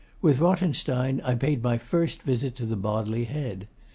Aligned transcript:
With 0.19 0.39
Rothenstein 0.39 1.21
I 1.23 1.35
paid 1.35 1.61
my 1.61 1.77
first 1.77 2.23
visit 2.23 2.55
to 2.55 2.65
the 2.65 2.75
Bodley 2.75 3.25
Head. 3.25 3.67